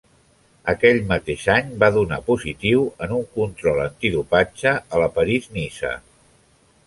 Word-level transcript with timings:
Aquell 0.71 1.01
mateix 1.09 1.43
any 1.55 1.67
va 1.83 1.89
donar 1.97 2.17
positiu 2.29 2.87
en 3.07 3.13
un 3.19 3.27
control 3.35 3.81
antidopatge 3.83 4.75
a 4.97 5.03
la 5.03 5.11
París-Niça. 5.19 5.93